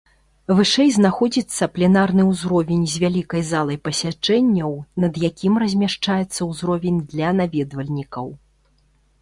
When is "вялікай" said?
3.03-3.45